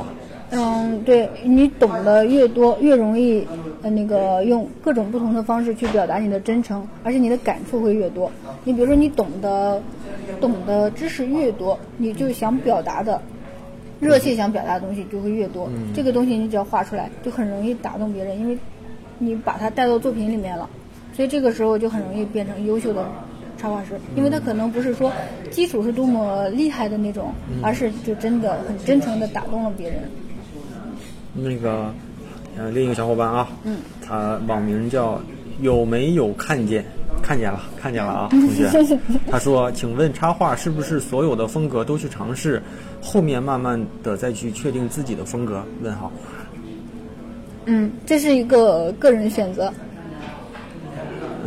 [0.51, 3.45] 嗯，对你懂得越多，越容易。
[3.81, 8.31] 呃，那个用各种不同的方式去表达你的真诚，而且你的感触会越多。
[8.63, 9.79] 你比如说，你懂得
[10.41, 13.21] 懂得知识越多，你就想表达的
[13.99, 15.69] 热切想表达的东西就会越多。
[15.93, 18.57] 这个东西你只要画出来，就很容易打动别人，因为
[19.19, 20.67] 你把它带到作品里面了。
[21.13, 23.05] 所以这个时候就很容易变成优秀的
[23.65, 25.11] 插画师，因为他可能不是说
[25.49, 30.03] 基础是多么厉害的那种，而是就真的很真诚的打动了别人。
[31.33, 31.91] 那个。
[32.57, 35.19] 嗯，另一个小伙伴啊，嗯，他网名叫
[35.59, 36.85] 有没有看见？
[37.21, 38.69] 看见了，看见了啊， 同学。
[39.29, 42.63] 他说：“请问插画是不是所有的风格都去尝试，
[43.01, 46.09] 后面慢慢的再去确定自己的风格？”问号。
[47.65, 49.73] 嗯，这是一个个人选择，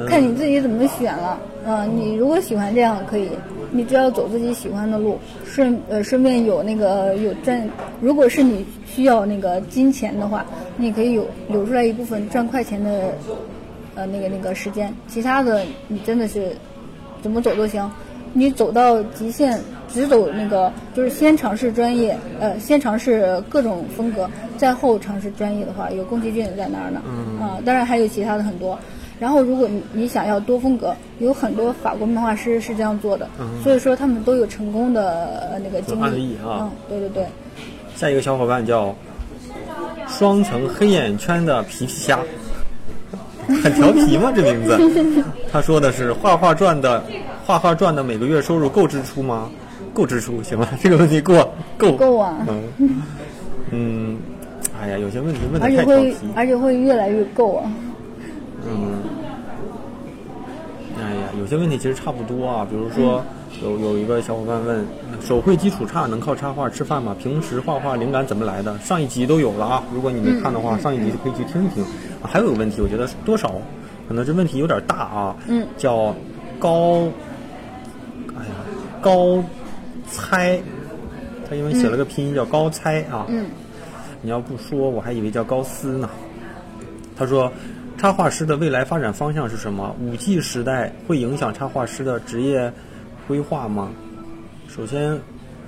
[0.06, 1.40] 看你自己怎么选了。
[1.68, 3.28] 嗯，你如果喜欢这样可以。
[3.70, 7.68] 你只要走自己喜欢的路，顺呃顺便有那个有赚，
[8.00, 10.42] 如果是你需要那个金钱的话，
[10.78, 13.12] 你可以有留出来一部分赚快钱的，
[13.94, 16.56] 呃那个那个时间，其他的你真的是
[17.20, 17.86] 怎么走都行。
[18.32, 19.60] 你走到极限，
[19.92, 27.02] 只走那个就是先尝试专业，呃先尝试各种风格，再后尝试专业的话，有宫崎骏在那儿呢，
[27.38, 28.78] 啊当然还有其他的很多。
[29.20, 33.28] 然后，如果你你想要多风格，有很多法国漫画师是这样做的，
[33.62, 36.60] 所以说他们都有成功的那个经历啊。
[36.62, 37.26] 嗯，对对对。
[37.96, 38.94] 下一个小伙伴叫
[40.06, 42.20] 双层黑眼圈的皮皮虾，
[43.62, 44.32] 很调皮吗？
[44.34, 44.78] 这名字？
[45.50, 47.02] 他说的是画画赚的
[47.44, 49.50] 画画赚的每个月收入够支出吗？
[49.92, 50.68] 够支出，行吧？
[50.80, 52.36] 这个问题过够够啊。
[52.46, 53.02] 嗯
[53.70, 54.18] 嗯，
[54.80, 57.68] 哎呀，有些问题问的太调皮，而且会而且会越来越够啊。
[58.70, 59.02] 嗯，
[60.98, 62.66] 哎呀，有些问题其实差不多啊。
[62.68, 63.24] 比如说，
[63.62, 64.84] 有有一个小伙伴问：
[65.22, 67.16] 手绘基础差，能靠插画吃饭吗？
[67.18, 68.76] 平时画画灵感怎么来的？
[68.80, 69.82] 上一集都有了啊。
[69.94, 71.84] 如果你没看的话，上一集可以去听一听。
[72.22, 73.54] 还有个问题，我觉得多少
[74.06, 75.36] 可能这问题有点大啊。
[75.46, 75.66] 嗯。
[75.78, 76.14] 叫
[76.58, 77.04] 高，
[78.36, 78.54] 哎呀，
[79.00, 79.42] 高
[80.10, 80.60] 猜，
[81.48, 83.24] 他因为写了个拼音叫高猜啊。
[83.28, 83.46] 嗯。
[84.20, 86.10] 你要不说，我还以为叫高斯呢。
[87.16, 87.50] 他说。
[87.98, 89.96] 插画师的未来发展方向是什么？
[90.00, 92.72] 五 G 时代会影响插画师的职业
[93.26, 93.90] 规划吗？
[94.68, 95.20] 首先，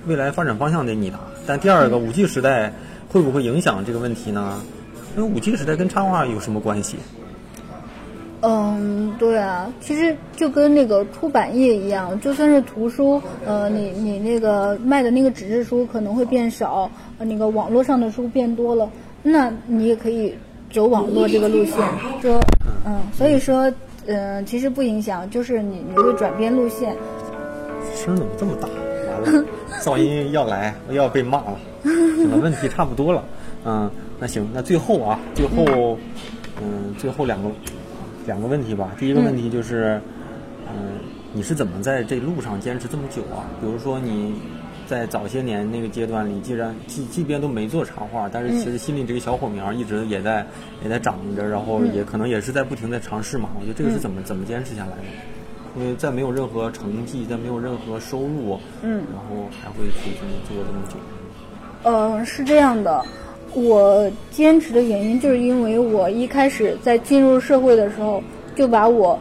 [0.07, 1.19] 未来发展方向得你答。
[1.45, 2.71] 但第二个，五 G 时代
[3.09, 4.61] 会不会影响这个问题呢？
[5.17, 6.95] 因为五 G 时代跟插画有什么关系？
[8.39, 18.89] 嗯，对啊，其实就跟那个出版业一样，就算是图书，呃，你你那个卖的那个纸质书可能会变少，那个网络上的书变多了，
[19.21, 20.33] 那你也可以
[20.73, 21.77] 走网络这个路线，
[22.21, 22.39] 说，
[22.85, 23.71] 嗯，所以说，
[24.05, 26.95] 嗯，其实不影响，就是你你会转变路线。
[27.95, 28.67] 声怎么这么大？
[29.23, 29.45] 完了，
[29.81, 31.59] 噪音要来，要被骂了。
[31.83, 33.23] 怎么问题差不多了？
[33.65, 35.97] 嗯，那行，那最后啊，最后，
[36.61, 37.49] 嗯，最后两个。
[38.27, 39.99] 两个问题吧，第一个问题就是，
[40.67, 40.99] 嗯，
[41.33, 43.49] 你是怎么在这路上坚持这么久啊？
[43.59, 44.35] 比如说你
[44.91, 50.45] 在早些年那个阶段里，既然即即便都没做插画，但是其实心里这个小火苗一直也在
[50.83, 53.47] 也在长着，然后也可能也是在不停的尝试嘛。
[53.57, 55.77] 我觉得这个是怎么怎么坚持下来的？
[55.77, 60.11] 因为在没有任何成绩，在没有任何收入，嗯，然后还会去
[60.45, 60.95] 做这么久。
[61.83, 63.01] 嗯，是这样的。
[63.53, 68.21] 我坚持的原因，就是因为我一开始在进入社会的时候，
[68.57, 69.17] 就把我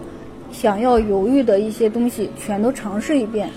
[0.50, 3.48] 想要犹豫的一些东西全都尝试一遍。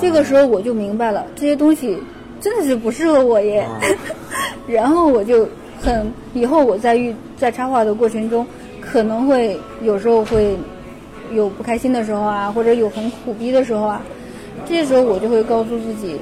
[0.00, 1.98] 这个时候我就明白了，这些东西
[2.40, 3.66] 真的是不适合我耶。
[4.66, 5.48] 然后我就
[5.80, 8.46] 很以后我在遇在插画的过程中，
[8.80, 10.56] 可能会有时候会
[11.32, 14.02] 有不开心的时候啊，或者有很苦逼的时候啊，
[14.66, 16.18] 这些时候我就会告诉自己。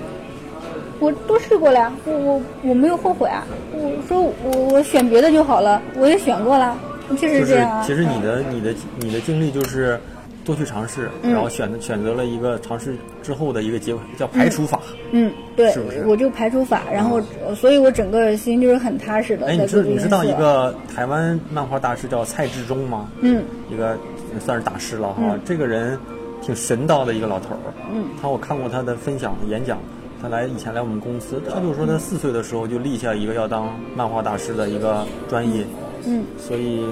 [1.01, 3.45] 我都试过了呀，我我我没有后悔啊。
[3.73, 6.79] 我说我我选别的就好了，我也选过了，
[7.19, 7.83] 确实是这样啊。
[7.85, 9.99] 其实你的你的你的经历就是
[10.45, 14.81] 多去尝试，然后选选择了一个尝试之后的一个结果，叫排除法。
[15.13, 16.05] 嗯，对，是不是？
[16.07, 17.21] 我就排除法，然后
[17.55, 19.47] 所以我整个心就是很踏实的。
[19.47, 23.09] 哎，你知你知道一个台湾漫画大师叫蔡志忠吗？
[23.21, 23.97] 嗯，一个
[24.39, 25.39] 算是大师了哈。
[25.45, 25.99] 这个人
[26.43, 27.73] 挺神道的一个老头儿。
[27.93, 29.79] 嗯，他我看过他的分享演讲。
[30.23, 35.67] 他来以前来我们公司，他就说他四岁的时候就立下一个要当漫画大师的一个专业，
[36.07, 36.83] 嗯，所以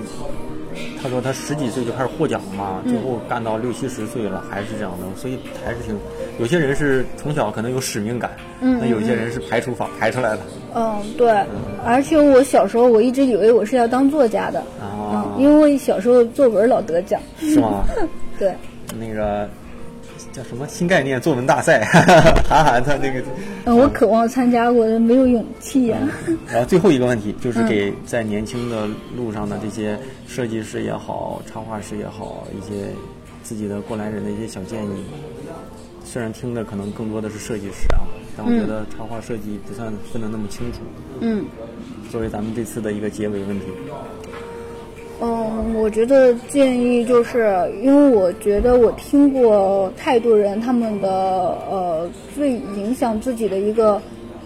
[1.02, 5.96] 他说他十几岁就开始获奖嘛，最后干到六七十岁了还是这样的，所以还是挺
[6.38, 10.40] 有些人是从小可能有使命感，嗯，那有些人是排除法排出来的，
[10.74, 11.30] 嗯，对，
[11.84, 17.84] 而且我小时候我一直以为我是要当作家的，啊，因为我小时候作文老得奖，是吗？
[18.38, 18.54] 对，
[18.98, 19.48] 那个。
[20.32, 21.84] 叫什么新概念作文大赛？
[22.48, 23.22] 韩寒他那个，
[23.66, 25.98] 嗯，我渴望参加过，没有勇气呀。
[26.50, 32.86] 然后最后一个问题就是给在年轻的路上的这些设计师也好、插画师也好，一些
[33.42, 35.04] 自己的过来人的一些小建议。
[36.04, 38.00] 虽然听的可能更多的是设计师啊，
[38.36, 40.78] 但我觉得插画设计不算分得那么清楚。
[41.20, 41.44] 嗯。
[42.10, 43.66] 作为咱们这次的一个结尾问题。
[45.74, 51.08] 我觉得建议就是，因为我觉得我听过太多人他们的
[51.70, 54.00] 呃最影响自己的一个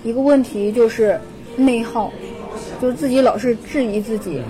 [0.04, 1.18] 一个问题就是
[1.56, 2.12] 内耗，
[2.80, 4.40] 就自己老是质疑自己，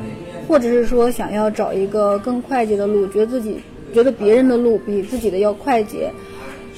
[0.49, 3.61] 或者是说想要找一个更快捷的路，觉得自己
[3.93, 6.11] 觉得别人的路比自己的要快捷，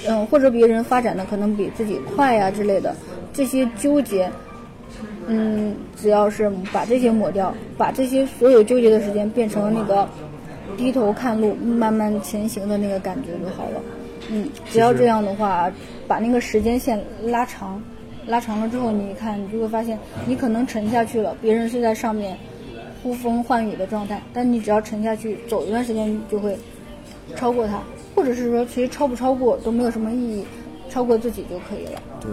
[0.07, 2.95] 嗯，或者别人发展的可能比自己快呀之类的，
[3.33, 4.31] 这些纠结。
[5.31, 10.09] 嗯，只要是把这些抹掉，把这些所有纠结的时间变成那个
[10.75, 13.81] 低头看路、慢慢前行的那个感觉就好了。
[14.31, 15.71] 嗯，只要这样的话，
[16.07, 17.83] 把那个时间线拉长，
[18.27, 22.35] 拉长了之后，你看，你就会发现，你可能沉下去了，别人是在上面
[23.03, 26.57] 呼风唤雨的状态，但你只要沉下去，走一段时间就会
[27.37, 27.83] 超过他，
[28.15, 30.45] 或者是说，其实超不超过都没有什么意义，
[30.89, 32.03] 超过自己就可以了。
[32.19, 32.31] 对，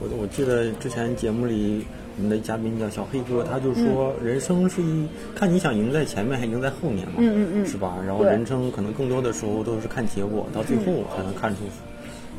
[0.00, 1.84] 我我记得之前节目里。
[2.16, 7.96] 我们的嘉宾叫小黑哥，他就说，人生是一看你想赢在前面还赢在后面嘛，嗯嗯嗯，是吧？
[8.06, 11.62] 然后人生可能更多的时候都是看结果，到最后才能看出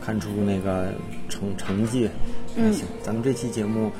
[0.01, 0.93] 看出那个
[1.27, 2.09] 成成绩。
[2.55, 3.91] 嗯，行，咱们这期节目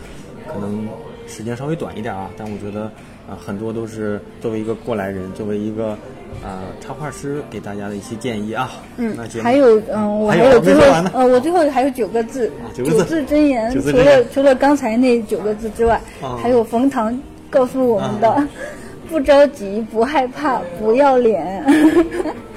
[0.47, 0.87] 可能
[1.27, 2.89] 时间稍微短一点啊，但我觉得
[3.29, 5.97] 啊，很多都是作为一个过来人，作为一个。
[6.43, 8.69] 啊，插画师给大家的一些建议啊。
[8.97, 10.81] 嗯，还有，嗯，我还有最后，
[11.13, 13.71] 呃，我最后还有九个字，九字真言。
[13.71, 15.99] 除了除了刚才那九个字之外，
[16.43, 17.17] 还有冯唐
[17.49, 18.47] 告诉我们的：
[19.09, 21.63] 不着急，不害怕，不要脸。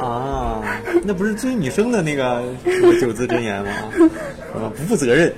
[0.00, 0.62] 啊，
[1.04, 2.42] 那不是追女生的那个
[3.00, 3.70] 九字真言吗？
[4.54, 5.32] 啊，不负责任，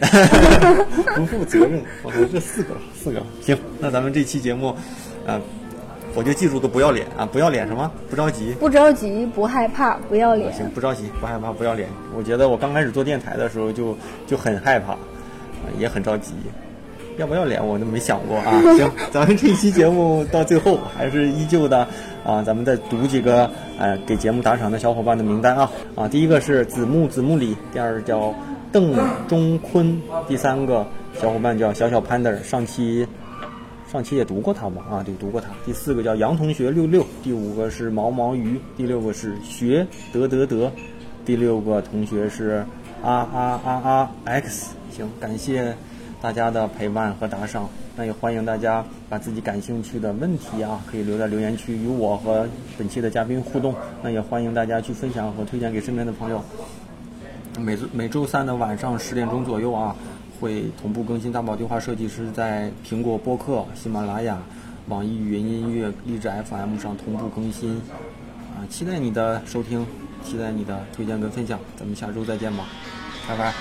[1.17, 1.83] 不负责任。
[2.03, 3.23] 我说这四个，四个。
[3.41, 4.77] 行，那咱们这期节目，
[5.27, 5.41] 啊。
[6.17, 7.27] 我就记住个不要脸啊！
[7.27, 7.91] 不要脸什么？
[8.09, 10.53] 不着急，不着急，不害怕，不要脸。
[10.53, 11.89] 行，不着急，不害怕，不要脸。
[12.17, 14.97] 我觉得我刚开始做电台的时候就就很害怕，
[15.77, 16.33] 也很着急。
[17.17, 18.53] 要不要脸我都没想过啊。
[18.77, 21.79] 行，咱们这期节目到最后还是依旧的
[22.25, 28.35] 啊，咱们再读几个呃给节目打赏的小伙伴的名单啊啊，第一个是子木子木里，第二叫
[28.73, 28.97] 邓
[29.29, 33.07] 中坤，第三个小伙伴叫小小 panda，上期。
[33.93, 34.83] 上期也读过他吧？
[34.91, 35.51] 啊，对，读过他。
[35.65, 40.73] 第四个叫杨同学六六，第五个是毛毛鱼，第六个是学得得得，
[41.25, 42.67] 第六个同学是
[43.05, 44.75] 啊啊啊啊 x。
[44.91, 45.77] 行，感谢
[46.25, 47.69] 大家的陪伴和打赏。
[47.95, 52.49] 那也欢迎大家把自己感兴趣的问题啊，可以留在留言区与我和
[52.79, 53.75] 本期的嘉宾互动。
[54.03, 56.43] 那也欢迎大家去分享和推荐给身边的朋友。
[57.59, 59.95] 每周每周三的晚上十点钟左右啊。
[60.41, 64.37] 会同步更新大宝对话设计师在苹果播客、喜马拉雅、
[64.89, 67.81] 网易云音乐、荔枝 FM 上同步更新，
[68.53, 69.87] 啊，期待你的收听，
[70.25, 72.65] 期待你的推荐跟分享，咱们下周再见吧，
[73.29, 73.55] 拜拜，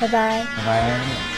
[0.00, 1.37] 拜拜，拜拜。